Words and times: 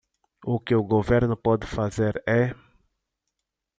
O 0.43 0.55
que 0.65 0.73
o 0.73 0.83
governo 0.95 1.37
pode 1.37 1.67
fazer 1.67 2.15
é 2.27 2.55